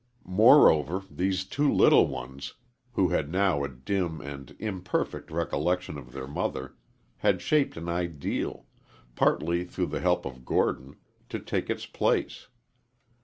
[0.25, 2.55] Moreover, these two little ones,
[2.93, 6.73] who had now a dim and imperfect recollection of their mother,
[7.17, 8.65] had shaped an ideal
[9.15, 10.95] partly through the help of Gordon
[11.29, 12.47] to take its place.